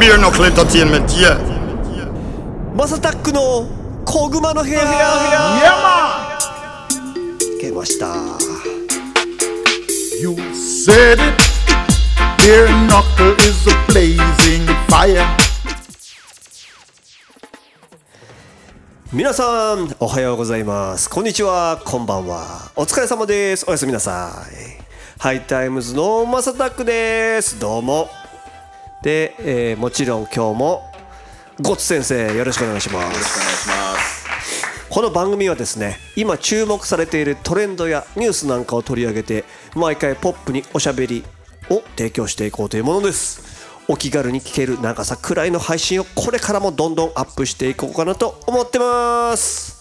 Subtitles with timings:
[0.00, 1.34] ビールのクレタティエンメティエ
[2.76, 3.68] マサタックの
[4.04, 5.00] 小熊の部屋部屋部屋
[5.64, 6.38] 山
[7.74, 8.06] ました
[10.20, 10.36] You
[19.32, 21.10] さんおはようございます。
[21.10, 21.82] こんにちは。
[21.84, 22.70] こんばんは。
[22.76, 23.64] お疲れ様です。
[23.66, 25.20] おやすみなさい。
[25.20, 27.58] ハイタイムズのマサタックです。
[27.58, 28.17] どうも。
[29.02, 30.82] で、えーもちろん今日も
[31.60, 33.04] ゴッツ先生よろしくお願いします。
[33.04, 34.18] よろしくお願いします。
[34.90, 41.24] この番組はですね今注目されているトレンドやニュースなんかを取り上げて毎回ポップにおしゃべり
[41.70, 43.66] を提供していこうというものです。
[43.86, 49.78] お気軽に聞ける長さくらいの配信をこれからもどんどんアップしていこうかなと思ってます。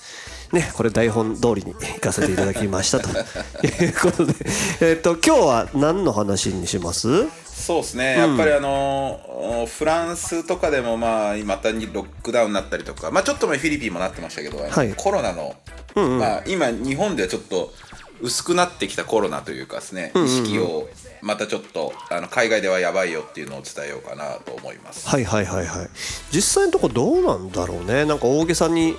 [0.53, 4.33] ねこれ台本通りに行かせていただきましたということで。
[4.81, 7.25] えっと今日は何の話にします？
[7.57, 14.93] そうですね、やっぱりあのーフランスとかでもまあまたにロックダウンになったりとか、まあちょっと前フィリピンもなってましたけど、はい。
[14.95, 15.55] コロナの、
[15.95, 17.73] まあ今日本ではちょっと
[18.21, 20.87] 薄くなってきたコロナというかですね、意識を
[21.21, 25.09] またちょっとあの海外ではやばいよっていうのを伝えようかなと思います。
[25.09, 25.89] はいはいはいはい。
[26.31, 28.05] 実際のとこどうなんだろうね。
[28.05, 28.95] なんか大げさに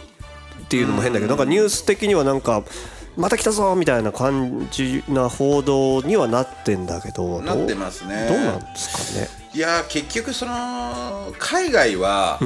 [0.65, 2.65] っていうのも変だけどなんかニュース的にはなんか
[3.19, 8.29] また来たぞみたいな感じな報道にはなってんだけどなってますね。
[8.29, 12.39] どうなんですかねいやー結局その海外は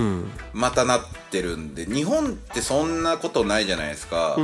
[0.53, 1.01] またなっ
[1.31, 4.37] てるんで、日本ってそんなことないじゃないですか、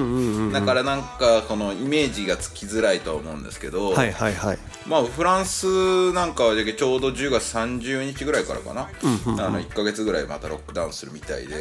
[0.53, 4.59] だからなんかこのイメージがつきづらいとは思うんですけど、はいはいはい。
[4.87, 11.55] まあフランスなんかはちょうど10月30日ぐらいからかな、あの1か月ぐらいまたロックダウンするみたいで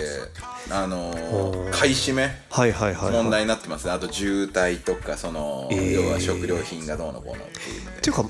[0.71, 3.23] あのー買い占めはいはいはいはい。
[3.23, 3.91] 問題になってますね。
[3.91, 5.91] あと渋滞とかその、えー。
[6.01, 7.97] 要は食料品がどうのこうのっていうので。
[7.97, 8.25] っていうか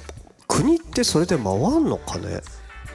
[0.48, 2.42] 国ってそれで回んのかね？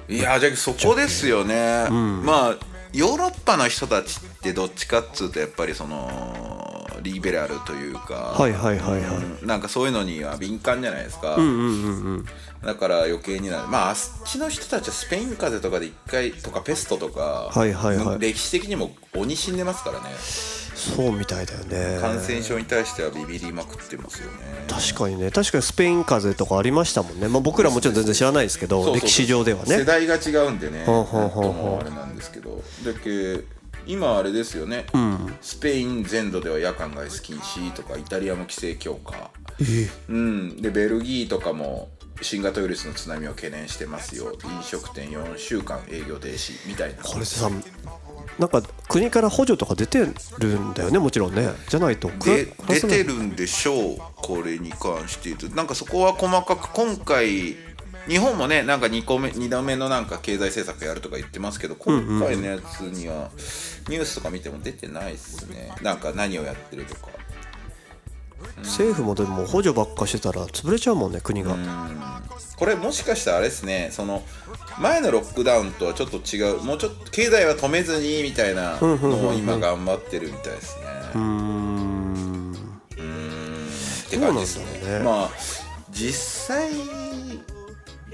[0.08, 2.56] いやじゃあそこですよね、まあ
[2.92, 9.16] ヨーロッパの人たちってどっちかっつうとやっぱりそのリベラルというか、はいはいはいはい。
[9.40, 12.26] うんなんかそういうのには敏感じゃないですか、うんうんうんうん
[12.64, 13.68] だから余計になる。
[13.68, 18.18] まああっちの人たちはスペイン風邪とかで一回とかペストとか、はいはいはい。
[18.18, 20.10] 歴史的にも鬼死んでますからね。
[20.74, 21.98] そうみたいだよね。
[22.00, 24.38] 感染症に対してはビビりまくってますよね。
[24.68, 25.30] 確かにね。
[25.30, 29.78] 確かにスペイン風邪とかありましたもんね、まあ、僕らもちろん全然知らないですけど歴史上ではね。
[29.78, 30.84] 世代が違うんでね。
[30.84, 32.62] ほうほうほうほあれなんですけど。
[32.84, 33.44] だけ
[33.84, 34.86] 今あれですよね、
[35.40, 39.32] スペイン全土では夜間外出禁止とかイタリアも規制強化
[40.08, 40.62] うん。
[40.62, 41.88] でベルギーとかも
[42.20, 44.36] 新型ウイルスの津波を懸念してますよ。
[44.44, 47.02] 飲食店4週間営業停止みたいな。
[47.02, 47.50] これさ
[48.38, 51.50] なんか国から補助とか出てるんだよねもちろんね。
[51.68, 52.46] じゃないと出
[52.80, 55.28] てるんでしょうこれに関して。
[55.30, 57.56] 言うとなんかそこは細かく今回
[58.08, 63.30] 日本もねなんか2個目2度目のなんか経済政策やるとか言ってますけど今回のやつには
[63.88, 65.72] ニュースとか見ても出てないっすね。
[65.82, 67.08] なんか何をやってるとか
[68.58, 71.56] 政府もでも補助ばっかしてたら潰れちゃうもんね国が、
[72.56, 74.22] これもしかしたらあれですねその
[74.78, 80.84] 前のロックダウンとはちょっと違うもうちょっと経済は止めずにみたいなのを今頑張ってるみたいですね。
[81.14, 82.52] うーん。
[82.52, 84.98] って感じですね。
[84.98, 85.30] ねまあ
[85.90, 86.70] 実際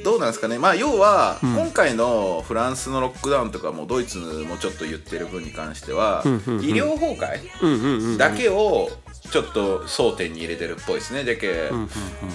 [0.05, 0.59] どうなんですかね。
[0.59, 6.29] まあ要は、今回のフランスのロックダウンとかもドイツもちょっと言ってる分に関しては、医
[6.73, 8.91] 療崩壊だけを
[9.31, 11.25] ちょっと争点に入れてるっぽいですね。
[11.25, 11.71] だけ、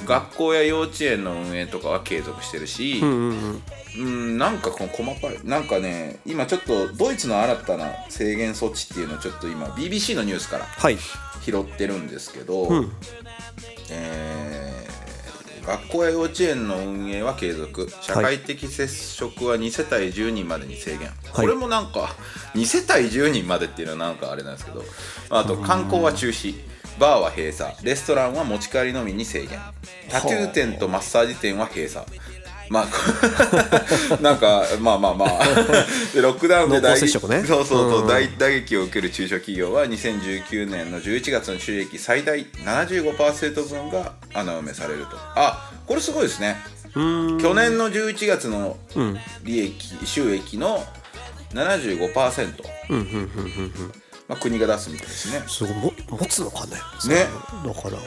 [0.05, 10.97] 学校や幼稚園の運営とかは継続してるし、うんなんかこの細かいなんかね今ちょっとドイツの新たな制限措置っていうのをちょっと今 BBC のニュースからはい。
[11.43, 12.69] 拾ってるんですけど、
[13.91, 14.93] えー
[15.65, 17.89] 学校や幼稚園の運営は継続。
[18.01, 22.15] 社会的接触は2世帯10人までに制限、これもなんか
[22.53, 24.83] 2世帯10人までっていうのはなんかあれなんですけど
[25.29, 26.55] あと観光は中止
[26.99, 27.73] バーは閉鎖。
[27.84, 29.59] レストランは持ち帰りのみに制限。
[30.09, 32.05] タトゥー店とマッサージ店は閉鎖。
[32.69, 35.29] まあ なんかまあまあまあ。
[36.13, 37.43] でロックダウンで濃厚接触ね。
[37.45, 38.07] そうそうそう、うん。
[38.07, 45.17] 大打撃を受ける中小企業は2019年の11月の収益最大75%分が穴埋めされると。
[45.35, 46.57] あこれすごいですね。
[46.93, 48.78] 去年の11月の
[49.43, 50.84] 利益、収益の
[51.53, 52.63] 75%、
[54.34, 55.44] まあ、国が出すみたいですね。
[55.47, 55.74] すごい。
[55.76, 56.74] も持つのかね。
[57.08, 57.28] ね
[57.66, 57.97] だから。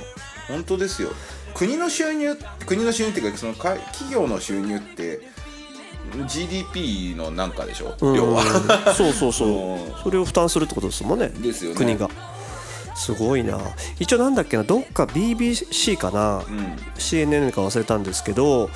[0.49, 1.11] 本当ですよ。
[1.55, 2.37] 国の収入
[2.67, 5.20] 国の収入っていうかそのか企業の収入って
[6.26, 8.14] GDP のなんかでしょ、うん。
[8.14, 8.43] 要は。
[8.94, 9.49] そうそうそう。
[9.87, 9.90] う。
[9.90, 11.28] んそれを負担するってことですもんね。
[11.28, 11.76] ですよね。
[11.76, 12.11] 国が。
[12.96, 13.61] すごいな。
[14.00, 16.40] 一応なんだっけなどっか BBC かな、
[16.99, 18.70] CNN か忘れたんですけど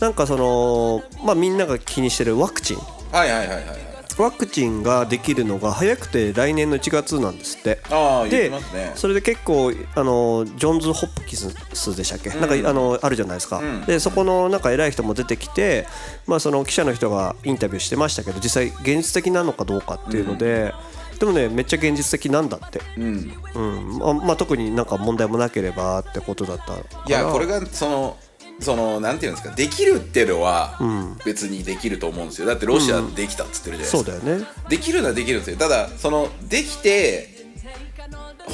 [0.00, 2.78] なんかそのまあみんなが気にしてるワクチン。
[3.12, 7.80] はいはいはいはいはいワクチンができるのが早くて来年の1月なんですって。
[7.90, 8.92] ああ言ってでますね。
[8.94, 15.86] それで結構あのジョンズ・ホップキンスでしたっけ、なんかあのあるじゃないですか、でそこのなんか偉い人も出てきて、
[16.26, 20.72] まあ、その記者の人がインタビューしてましたけど実際現実的なのかどうかっていうので、
[21.18, 23.32] でもねめっちゃ現実的なんだって、うん。
[23.54, 23.98] うん。
[23.98, 27.04] まあまあ、特になんか問題もなければってことだったから。
[27.06, 28.16] いやこれがその
[28.60, 30.78] そのなんていうんですかできるっていうのは
[31.24, 32.46] 別にできると思うんですよ。
[32.46, 34.46] だってロシアできたっつってるじゃないですか、そうだよね。
[34.68, 35.56] できるのはできるんですよ。
[35.56, 37.35] ただそのできて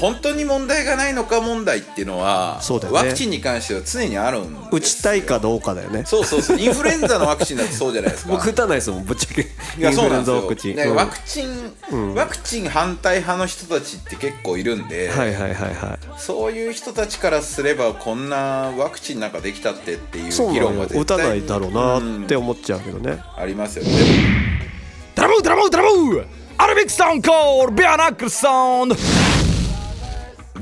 [0.02, 2.98] 本当に問題がないのか問題っていうのはそうだよね。
[2.98, 6.02] ワクチンに関しては常にあるんです打ちたいかどうかだよね。
[6.04, 6.58] そうそうそう。
[6.58, 8.32] インフルエンザのワクチンだってそうじゃないですか。
[8.34, 9.42] 僕打たないですもんぶっちゃけ。
[9.42, 9.46] い
[9.80, 10.76] やそうなんですインよフルエンザワクチン、うん。
[10.76, 15.98] ねワクチン、ワクチン反対派の人たちって結構いるんで、はいはいはいはい。
[16.18, 21.00] そういう人たちからすればこんなワクチンなんかできたってっていう議論はなのよ。
[21.02, 24.42] 打た絶対ないだろうなって思っちゃうけどね、ありますよね。
[25.14, 26.24] Dramou, dramou, dramou!
[26.58, 29.51] Arabic sound called Bare Knuckle Sound!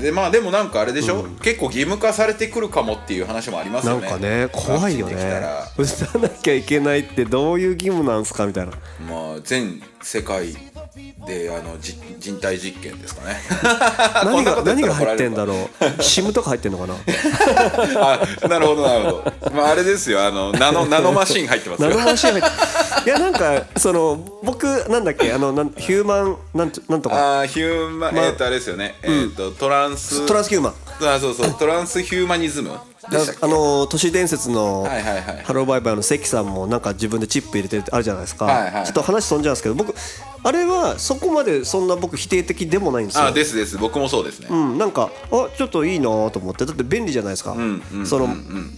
[0.01, 5.15] でまあでもなんかあれでしょ、結構義務化されてくるかもっていう話もありますなんよねかね怖いよね。
[5.77, 8.71] 打たなきゃいけないってどういう義務なんすかみたいな。
[9.07, 10.55] まあ全世界
[11.25, 13.37] であのじ人体実験ですかね。
[13.49, 16.03] こ何が 何が入ってんだろう。
[16.03, 16.95] シムとか入ってんのかな？
[18.43, 19.51] あなるほどなるほど。
[19.53, 20.25] まああれですよ。
[20.25, 21.89] あのナノ ナノマシン入ってますよ。
[21.89, 25.31] ナノマシン入っていやなんかその僕なんだっけ？
[25.31, 27.39] あのなんヒューマンなんとなんとか。
[27.39, 30.25] あーヒューマン、えっ、とあれですよね、えっ、とトランス。
[30.25, 30.73] トランスヒューマン。
[31.07, 31.53] あそうそう。
[31.53, 34.85] トランスヒューマニズムあの都市伝説の
[35.43, 38.85] ハローバイバイの関さんもなんか自分でチップ入れてるってあるじゃないですか、はいはい。
[38.85, 39.95] ちょっと話飛んじゃうんですけど僕
[40.43, 43.25] あれはそこまでそんな僕否定的でもないんですよ。
[43.25, 43.77] あですです。
[43.77, 46.65] 僕もそうですね、うん、なんかあちょっといいなと思って。
[46.65, 48.27] だって便利じゃないですか、んうんその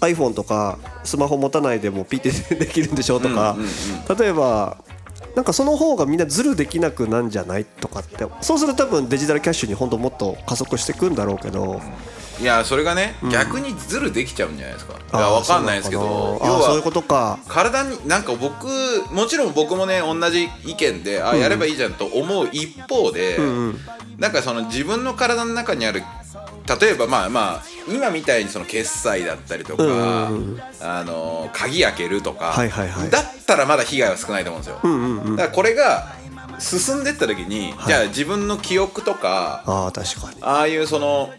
[0.01, 3.57] iPhone とかスマホ持たないでもピッてできるんでしょとか、
[4.19, 4.77] 例えば
[5.35, 8.25] なんかその方がみんなズルできなくなんじゃないとかって。
[8.41, 11.81] そうすると多分デジタルキャッシュに本当もっと加速していくんだろうけど、
[12.41, 14.93] いやそれがね、逆にズルできちゃうんじゃないですか。
[14.93, 16.53] いやわかんないですけど要そうなのかな。
[16.53, 17.39] あーそういうはことか。
[17.47, 18.67] 体になんか僕
[19.11, 23.37] もちろん僕もね同じ意見であやればいいじゃんと思う一方で、
[24.17, 26.01] なんかその自分の体の中にある
[26.81, 30.29] 例えばまあまあ今みたいにその決済だったりとか、
[30.81, 33.09] あの鍵開けるとか、はいはいはい。
[33.09, 36.15] だったらまだ被害は少ないと思うんですよ、だからこれが
[36.59, 40.37] 進んでった時に、じゃあ自分の記憶とかああ確かに。
[40.41, 41.29] ああいうその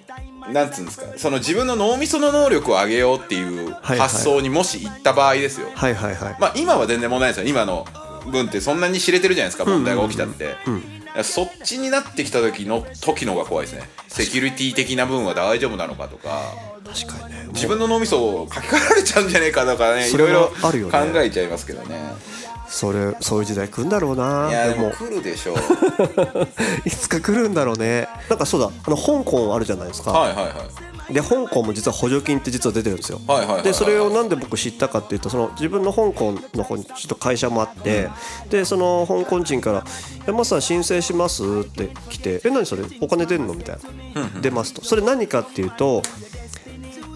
[0.53, 1.07] なんつうんですか？
[1.17, 6.37] その自分の脳みその能力を上げようっていうはい発想にもし行った場合ですよ、はいはいはい。
[6.41, 7.51] まあ今は全然問題ないですよ。
[7.51, 7.87] 今の
[8.31, 10.57] 分ってそんなに知れてるじゃないですか問題が起きたって、
[11.23, 13.89] そっちになってきた時の時のが怖いですね。
[14.09, 16.43] セキュリティ的な分は大丈夫なのかとか。
[16.85, 17.49] 確かにね。
[17.53, 20.53] 自分の脳みそを書き換えられちゃうんじゃねえかとかねいろいろ考
[21.17, 21.97] えちゃいますけどね
[22.75, 24.49] それそういう時代来るんだろうな。
[24.51, 24.89] いやででも。
[24.89, 25.57] も来るでしょう。
[26.85, 28.09] いつか来るんだろうね。
[28.29, 28.69] なんかそうだ。
[28.85, 30.51] あの香港あるじゃないですか、はいはいは
[31.09, 31.15] い。
[31.15, 33.21] で香港も実は補助金って実は出てるんですよ。
[33.29, 33.65] はいはいはいはい。
[33.65, 38.11] でそれをなんで僕知ったかっていうとその自分の香港の方にちょっと会社もあって、
[38.51, 39.85] でその香港人から
[40.27, 42.83] 「山さん申請します?」って来て「え何それ？
[43.01, 43.79] お金出るの?」みたい
[44.17, 44.85] な「出ます」と。
[44.85, 46.03] それ何かっていうと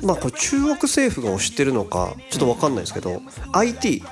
[0.03, 3.21] まあこれ中国政府が推してるのかちょっと分かんないですけど
[3.53, 4.05] IT、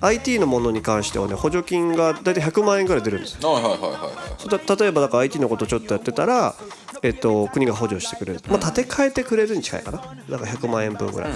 [0.00, 3.52] IT のものに関してはね補助金が大体100万円ぐらい出るんですよ。
[3.52, 6.54] はいはいはいはいはいそうだ例えばだから IT のことちょっとやってたら、
[7.02, 9.98] えっと、国が補助してくれる、まあ、建て替えてくれるに近いかな。
[10.28, 11.32] だから100万円分ぐらい、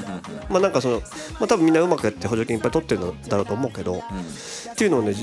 [0.49, 1.07] まあなんかその、ま
[1.43, 5.15] あ、多分みんなうまくやって補助金いっぱい取ってるんだろうと思うけど、っていうのをね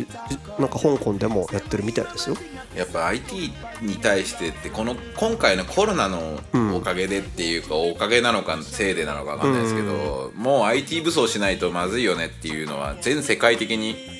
[0.57, 2.35] なんか香港でもやってるみたいですよ。
[2.75, 6.39] やっぱ IT に対してってこの今回のコロナの
[6.75, 14.18] おかげでっていうか、おかげなのかせいでなのかわかんないですけど、もう IT 武装しないとまずいよねっていうのは全世界的に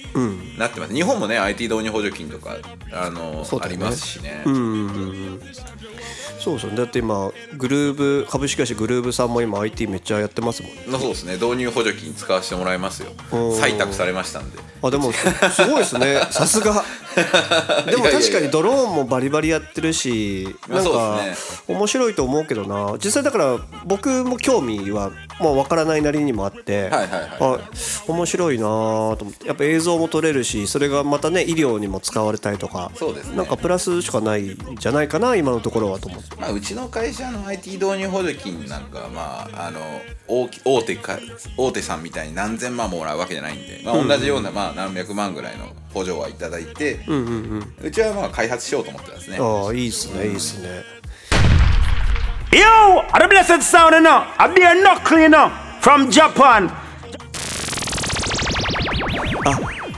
[0.58, 2.58] なってます、日本もね IT 導入補助金とか
[2.92, 3.60] あの、ね。
[3.62, 4.44] ありますしね、
[6.40, 6.76] そうそう。
[6.76, 10.84] だって今グルーブ株式会社グルーブさんも今 IT めっちゃやってますもんね。
[10.88, 11.34] まあそうですね。
[11.34, 13.12] 導入補助金使わせてもらいますよ。
[13.32, 14.58] 採択されましたんで。
[14.82, 15.20] あでもす
[15.52, 16.22] すごいですね。
[16.32, 16.84] さすが。
[17.86, 21.22] でも確かにドローンもバリバリやってるしまあなんか
[21.68, 22.98] 面白いと思うけどな。
[23.04, 27.30] 実際だから僕も興味はもう分からないなりにもあって、はいはいはい。
[27.40, 27.60] あ
[28.08, 29.48] 面白いなと思って。
[29.48, 33.38] やっぱ映像も撮れるしそれがまたね医療にも使われたりとかそうですね。
[33.38, 36.36] なんかプラスしかないんじゃないかな今のところはと思って。
[36.36, 39.80] まあ、うちの会社の IT 導入補助金なんかはまああの
[40.28, 41.18] 大き大手か
[41.58, 47.00] 大手さんみたいに何千万もらうわけじゃないんで、まあ、同じようなまあ何百万ぐらいの補助はいただいて、
[47.82, 49.38] うちはまあ開発しようと思ってますね。
[49.40, 50.99] ああいいっすねいいっすね
[53.14, 54.28] are the blessed sound enough?
[54.38, 55.50] I be a knuckle, you know,
[55.82, 56.70] from Japan.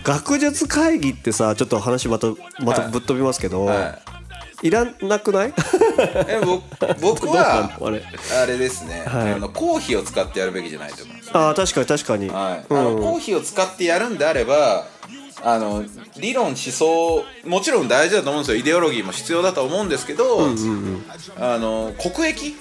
[0.04, 2.28] 学術会議ってさちょっと話また
[2.60, 2.92] またはい。
[2.92, 4.00] ぶっ飛びますけど、、は
[4.64, 4.70] い。
[4.72, 5.54] らなくない？
[6.28, 6.64] え僕
[7.00, 7.42] 僕どうな？
[7.42, 8.04] はのあれ。
[8.42, 9.34] あれですね、はい。
[9.34, 11.38] あの公費を使ってやるべきじゃないと思います。
[11.38, 12.80] ああ確かに確かに、はい、うん。
[12.80, 14.86] あの公費を使ってやるんであれば
[15.44, 15.84] あの
[16.20, 18.58] 理論思想もちろん大事だと思うんですよ。
[18.58, 20.48] イデオロギーも必要だと思うんですけど、
[21.40, 22.56] あの国益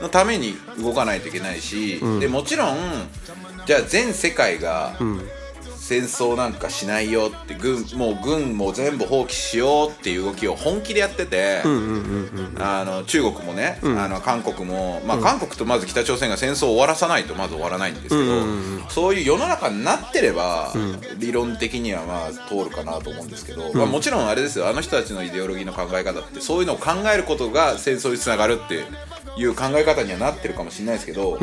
[0.00, 2.76] のために動かないといけないし、でもちろん
[3.66, 4.96] じゃあ全世界が
[5.88, 11.62] 戦争なんかしないよって軍もう軍も全部放棄しようっていう動きを本気でやってて、
[12.58, 20.74] あの中国もね、あの韓国も、まあ、韓国とまず北朝鮮が戦争を終わらさないとまず終わらないんですけど、そういう世の中になってれば、
[21.16, 24.68] 理論的にはまあ通るかなと思うんですけど、まあ、もちろんあれですよ。
[24.68, 28.84] あの人たちのイデオロギーの考え方ってそういうのを考えることが戦争につながるって
[29.40, 31.38] いう考え方にはなってるかもしれないですけど、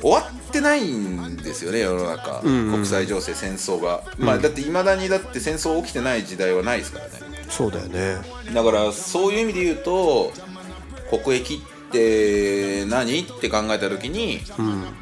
[0.00, 7.12] 終わってないんですよね世の中、国際情勢戦争が、まあだっていまだにだって戦争起きてない時代はないですからね。
[7.48, 8.16] そうだよね。
[8.54, 10.32] だからそういう意味で言うと
[11.10, 14.40] 国益って何って考えた時に、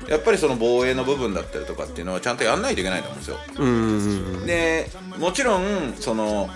[0.09, 3.39] やっぱりその防衛の部分だったりとかっていうのはちゃんとやんないといけないと思うんですよ。
[3.59, 4.47] うんうんうん。
[4.47, 6.49] でもちろんその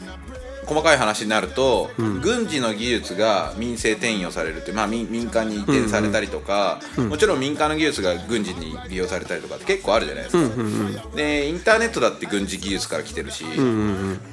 [0.67, 13.45] 細かい話になると、軍事の技術が民生転用されるって、まあ、民民間に移転されたりとか、もちろん民間の技術が軍事に利用されたりとかって結構あるじゃないですか、でインターネットだって軍事技術から来てるし、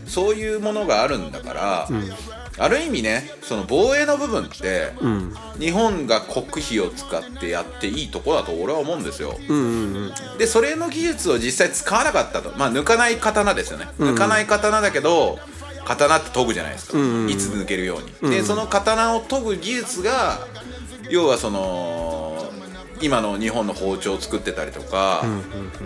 [0.08, 1.90] そういうものがあるんだから、
[2.62, 4.94] ある意味ねその防衛の部分って、
[5.60, 9.38] 日本が国費を使ってやっていいとこだと俺は思うんですよ、
[10.38, 12.52] でそれの技術を実際使わなかったと。
[12.58, 15.40] まあ抜かない刀ですよね、抜かない刀だけど
[15.90, 20.40] 刀って研ぐじゃないですか、いつ抜けるように、でその刀を研ぐ技術が
[21.10, 22.48] 要はその
[23.02, 25.24] 今の日本の包丁を作ってたりとか、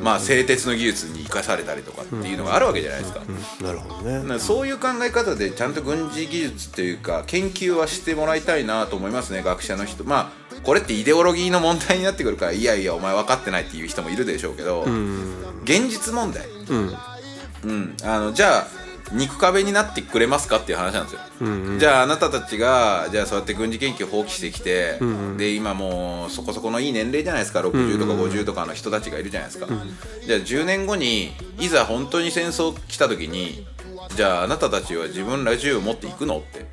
[0.01, 3.22] まあ製鉄の技術に生かされたりとかっていうのがあるわけじゃないですか、
[3.62, 4.24] なるほどね。
[4.27, 10.03] なそういう考え方でちゃんと軍事技術というか研究はしてもらいたいなと思いますね学者の人。
[10.03, 14.86] まあこれってイデオロギーの問題になってくるからいやいやお前分かってないっていう人もいるでしょうけど、
[15.63, 16.48] 現実問題、
[17.65, 17.95] うん。
[18.03, 21.19] あのじゃあ肉壁になってくれますかっていう話なんですよ、
[21.77, 25.00] じゃああなたたちがじゃあそうやって軍事研究を放棄してきて、
[25.38, 27.60] で今もうそこそこのいい年齢じゃないですか。
[27.60, 29.67] 60とか50とかの人たちがいるじゃないですか、
[30.25, 33.65] じゃあ10年後にいざ本当に戦争来た時に
[34.15, 36.65] じゃああなたたちは自分ら銃を持っていくのって、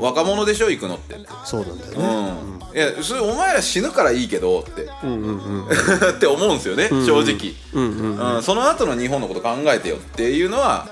[0.00, 1.16] 若者でしょ行くのって。
[1.44, 2.90] そうなんだようね、ん。
[2.92, 10.88] いやそれお前ら死ぬからいいけどって、 って思うんですよね、正直、うんその後の日本のこと考えてよっていうのは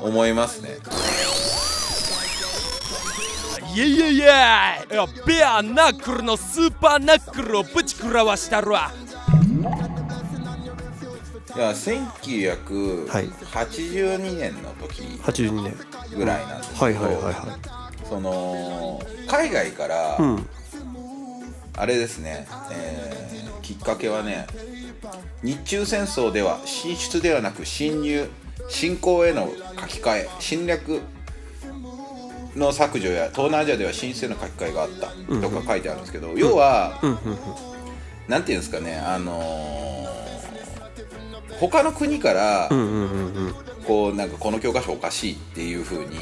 [0.00, 0.78] 思いますね。
[3.74, 4.78] イエイエイイエイいや
[5.26, 8.90] ベアナックルのスーパーナックルをぶち食らわしたるわ
[11.54, 15.76] いや1982年の時82年。
[16.16, 17.34] ぐらいなんですけど、はいはいはいはい。
[18.08, 20.48] その海外から、ん
[21.76, 23.26] あれですね、えー
[23.66, 24.46] きっかけはね
[25.42, 28.28] 日中戦争では進出ではなく侵入
[28.68, 29.48] 侵攻への
[29.80, 31.00] 書き換え侵略
[32.54, 35.06] の削除や東南アジアでは進出への書き換えがあった
[35.40, 36.98] とか書いてあるんですけど、要は、
[38.28, 39.96] なんていうんですかねあのー
[41.58, 42.68] 他の国から、
[43.86, 46.18] こうなんかこの教科書おかしいっていう風に、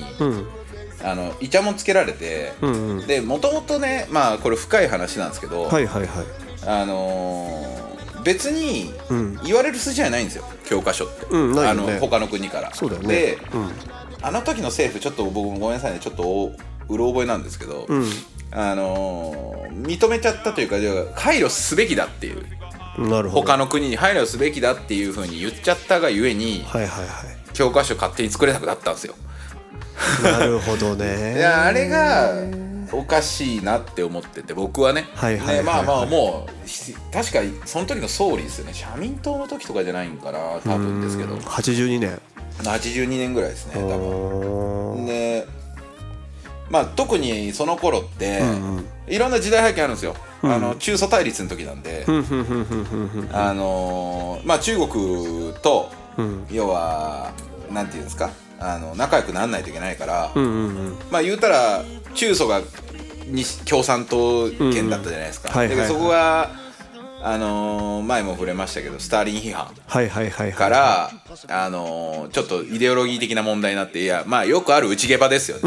[1.03, 2.53] あのイチャモンつけられて、
[3.07, 6.27] でもともとねまあこれ深い話なんですけど、はいはいはい。
[6.67, 7.84] あのー
[8.25, 8.93] 別に
[9.45, 11.67] 言われる筋合いないんですよ教科書って、うんね。
[11.67, 12.75] あの他の国から。
[12.75, 13.09] そうだよね。
[13.09, 13.71] で、うん。
[14.23, 15.99] あの時の政府ちょっと僕もごめんなさいね。
[16.01, 16.53] ちょっとお
[16.89, 17.87] うろ覚えなんですけど、
[18.51, 22.47] あのー認めちゃったというか配慮すべきだっていう。
[22.99, 23.43] なるほど。
[23.43, 29.15] 他の国に配慮すべきだっていうふうに言っちゃったがゆえにはいはいは教科書勝手に作れなくなったんですよ。
[30.21, 31.35] いなるほどね。
[31.39, 32.33] いやあれが
[32.95, 35.05] おかしいなって思ってて僕はね。
[35.65, 38.75] まあまあもうし確かその時の総理ですよね。
[38.75, 41.37] 社民党の時とかじゃないんかな多分ですけど。
[41.37, 42.21] 82年。
[42.63, 45.07] 82年ぐらいですね多分。
[45.07, 45.47] で
[46.71, 48.43] まあ特にその頃って、
[49.07, 52.07] いろんな時代背景あるんですよ、あの中ソ対立の時なんで、
[53.33, 55.91] あのーまあ中国と、
[56.51, 57.33] 要は
[57.71, 58.31] なんていうんですか？
[58.59, 60.33] あの仲良くならないといけないから、
[61.11, 61.83] まあ言うたら
[62.15, 62.63] 中ソが
[63.27, 66.51] に共産党圏だったじゃないですか、だけどそこが
[67.23, 70.53] あのー前も触れましたけどスターリン批判はいはいはいはい。
[70.53, 71.11] から、
[71.49, 75.63] あのーちょっとイデオロギー的な問題になっていやまあよくある内ゲバですよね、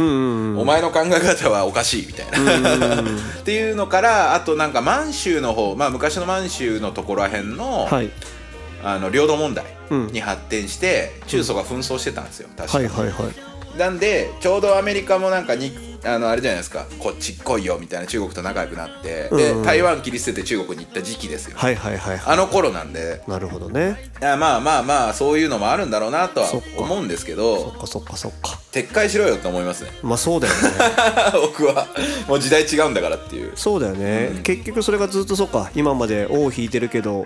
[0.61, 3.01] お前の考え方はおかしいみたいな、
[3.41, 8.11] っていうのからあとなんか満州の方まあ昔の満州のところらへんの、はい。
[8.83, 12.79] あの領土問題に発展して、中ソが紛争してたんですよ確か。
[12.79, 13.29] に、はいはいは
[13.75, 13.77] い。
[13.79, 15.71] なんでちょうどアメリカもなんかに
[16.03, 16.85] あのあれじゃないですか。
[16.99, 22.33] こっち来いよみたいな中国と仲良くなって、で台湾切り捨てて中国に行った時期ですよ、はいはいはいはい。
[22.33, 23.21] あの頃なんで。
[23.27, 24.11] なるほどね。
[24.21, 26.67] あまあまあまあそういうのもあるんだろうなとはそっか。
[26.77, 28.59] 思うんですけそどっかそっかそっか。
[28.71, 29.91] 撤回しろよと思いますね。
[30.03, 30.59] まあそうだよね。
[31.41, 31.87] 僕は。
[32.27, 33.51] もう時代違うんだからっていう。
[33.55, 35.71] そうだよね、結局それがずっとそうか。
[35.75, 37.25] 今まで尾を引いてるけど、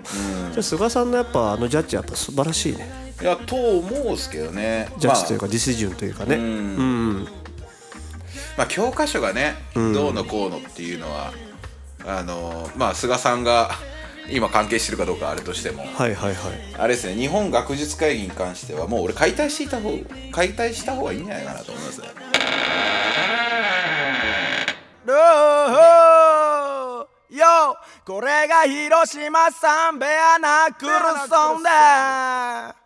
[0.52, 3.02] じゃあ菅さんのやっぱあのジャッジやっぱ素晴らしいね。
[3.20, 4.88] いやと思うんすけどね。
[4.98, 7.28] ジャッジというまかディシジョンというかね、あ、うん
[8.56, 11.32] まあ教科書がねどうのこうのっていうのは、
[12.06, 13.70] あのまあ菅さんが
[14.30, 15.84] 今関係してるかどうかあれとしても。
[15.84, 16.74] はいはいはい。
[16.78, 19.90] あれですね日本学術会議に関してはもう俺解体していた方
[20.30, 22.08] 解体した方がいいんじゃないかなと思いますね。
[27.32, 30.92] よこれが広島サンベアナクル
[31.28, 32.81] ソンだ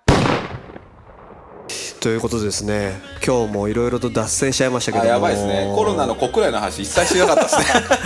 [2.00, 3.00] ということでですね。
[3.26, 5.72] 今日もいろいろと脱線しちゃいましたけどやばいですね。
[5.74, 7.56] コロナの国内の話一切しなかったです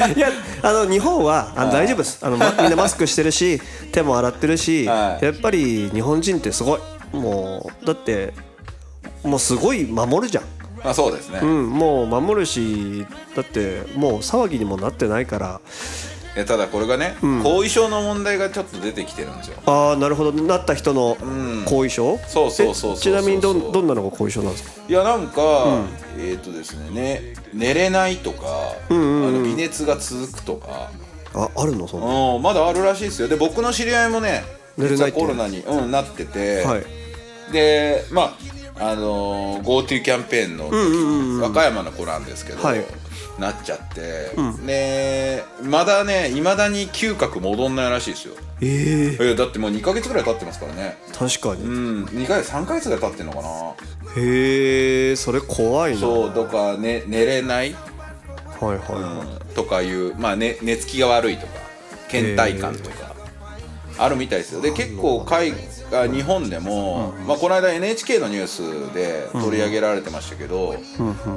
[0.08, 0.14] ね。
[0.16, 0.30] いや
[0.62, 2.18] あの日本はあの大丈夫です。
[2.22, 3.60] あの、まみんなマスクしてるし
[3.92, 5.24] 手も洗ってるし、はい。
[5.24, 6.80] やっぱり日本人ってすごい
[7.12, 8.32] もうだって
[9.22, 10.44] もうすごい守るじゃん、
[10.82, 15.60] まあそうですね、うん、もう守るしだってもう騒ぎにもなってないから
[16.36, 19.56] えただこれがね、後遺症の問題がちょっと出てきてるんですよ。
[19.66, 20.32] ああなるほど。
[20.32, 21.16] なった人の
[21.66, 24.82] 後遺症、そうそうそうそうえちなみにどんどんなのが後遺症なんですか？
[24.88, 25.42] いやなんか、
[26.16, 28.46] えっ、とですねね寝れないとか、
[28.88, 30.90] あの微熱が続くとか、
[31.34, 31.88] ああるの？
[31.88, 32.06] そんな
[32.36, 33.28] うん、まだあるらしいですよ。
[33.28, 34.44] で僕の知り合いもね
[34.78, 36.84] 寝れなってコロナに、うん、なってて、はい。
[37.52, 38.34] でまあ
[38.80, 42.84] あのー GoTo キャンペーンの時、和歌山の子なんですけど、はい。
[43.38, 44.30] なっちゃって、
[44.66, 48.34] でまだねいまだに嗅覚戻んないらしいですよ。
[48.60, 50.98] ええいやだってもう2か月ぐらい経ってますからね。
[51.12, 52.04] 確かに、うん。
[52.04, 53.74] 2か月3か月ぐらい経ってんのかな。
[54.16, 56.00] へえそれ怖いな。
[56.00, 57.74] そうとか、ね、寝れない、
[58.60, 59.54] はいはいはい、うん。
[59.54, 61.52] とかいう、まあね、寝つきが悪いとか
[62.10, 63.14] 倦怠感とか
[63.96, 64.60] あるみたいですよ。
[64.60, 65.52] で結構海
[65.92, 70.76] あ日本でも、まあ、この間 NHK のニュースで取り上げられてましたけど、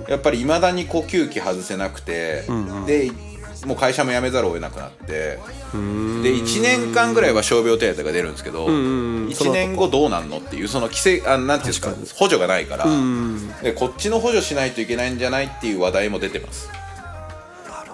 [0.08, 2.44] やっぱりいまだに呼吸器外せなくて、
[2.86, 3.12] で
[3.66, 5.40] もう会社も辞めざるを得なくなってで
[5.72, 12.86] 1年間ぐらいは傷病手当が出るんですけど、1年後どうなんのっていうその規制あなんていうんですか補助がないから、
[13.62, 16.70] でこっちの補助しないといけないんじゃないっていう話題も出てます。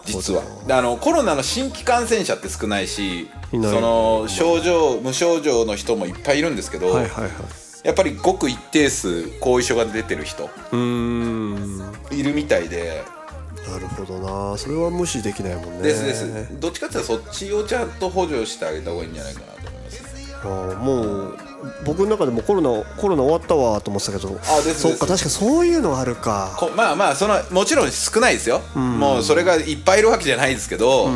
[0.06, 0.44] 実は。
[0.66, 7.32] であのコロナの新規感染者って少ないしその症状無症状の人もいっぱいいるんですけど、はいはいはい。
[7.84, 10.50] やっぱりごく一定数後遺症が出てる人
[12.12, 13.04] いるみたいで。
[13.68, 14.20] なるほど
[14.52, 14.58] な。
[14.58, 15.84] それは無視できないもんね。
[15.84, 16.60] ですです。
[16.60, 20.04] どっちかっていうとそっちをちゃんと補助してあげた方がいいんじゃないかなと思います。
[20.04, 20.10] ね
[20.42, 21.49] あーもう
[21.86, 26.56] 僕の中でもコロナコロナ終わったわと思ってたけどあですそっか確かそういうのがあるか。
[26.58, 31.10] こまあまあそのもちろん少ないですよ、もうそれがいっぱいいるわけじゃないですけど、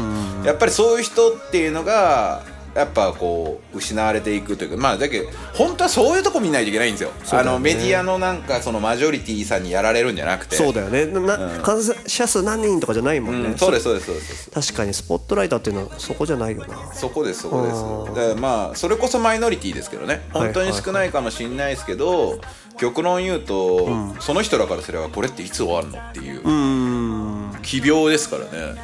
[0.43, 2.41] やっぱりそういう人っていうのが
[2.75, 7.09] やっぱこう失われていくというかまあだけど本当はそういうとこ見ないといけないんですよ。
[7.09, 7.15] ね。
[7.31, 10.55] あのメディアのなんかそのマジョリティさんにやられるんじゃなくて。
[10.55, 11.05] そうだよね。
[11.05, 14.51] なな感染者数何人とかじゃないもんね、うんそうですそうですそうです。
[14.51, 16.93] 確かにスポットライトっていうのはそこじゃないよな。
[16.93, 18.15] そこですそこです。
[18.15, 20.21] だからまあそれこそマイノリティですけどね。
[20.33, 22.39] はい本当に少ないかもしれないですけど、
[22.77, 23.88] 極論言うと、
[24.19, 27.59] その人らからすればこれっていつ終わるのっていううーん。
[27.62, 28.75] 奇病ですからね。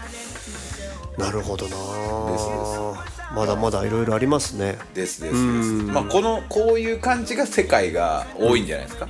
[1.17, 1.75] なるほどな
[2.31, 4.77] ですまだまだいろいろありますね。
[4.93, 5.37] ですですです。
[5.91, 9.07] まあこのこういう感じが世界が多いんじゃないですか、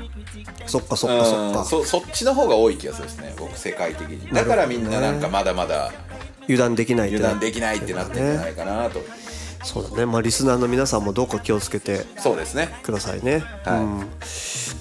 [0.65, 3.33] そっかそっかそっうんかそそっちの方が多い気がするですね。
[3.37, 4.31] 僕世界的に。
[4.33, 5.91] だからみんななんかまだまだ
[6.43, 9.01] 油断できない油断できないってなってるんじゃないかなと、
[9.63, 10.05] そうだね。
[10.05, 12.69] まあリスナーの皆さんもどうか気をつけてそうですね。
[12.83, 13.43] くださいね。
[13.63, 13.79] はい。
[13.79, 14.05] うん。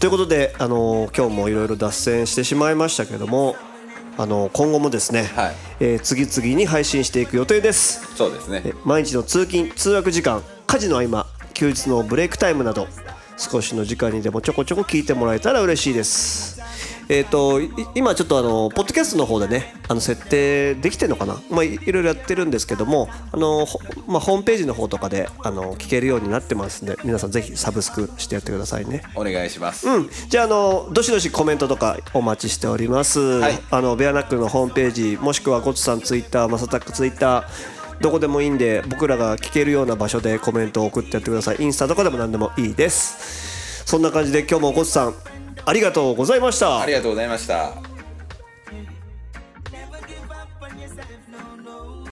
[0.00, 3.56] ということで、あの今日もいろいろ脱線してしまいましたけども、
[4.18, 5.54] あの今後もですね、はい。
[5.80, 8.16] えー次々に配信していく予定です。
[8.16, 8.62] そうですね。
[8.64, 12.88] え毎日の通勤通学時間家事の合間休日のブレイクタイムなど
[13.36, 16.60] 少しの時間にでもちょこちょこ聞いてもらえたら嬉しいです
[17.08, 21.40] えっ、とい今ちょっとあのポッドキャストの方でねあの設定できてるのかな？
[21.50, 29.02] まあいいろいろやってるんですけどもあのほまあホームページの方とかであの聞けるようになってますんで皆さんぜひサブスクしてやってくださいね。
[29.14, 33.58] お願いします、うん、じゃああのどしどしコメントとかお待ちしております、はい。
[33.70, 37.44] あのベアナックルのホームページもしくはゴツさんツイッターマサタックツイッター
[38.00, 41.56] どこでもいいんで僕らが聞けるような場所でコメントを送ってやってください。
[41.58, 43.84] インスタとかでも何でもいいです。
[43.86, 45.14] そんな感じで今日もゴツさん
[45.68, 46.80] ありがとうございました。
[46.80, 47.97] ありがとうございました。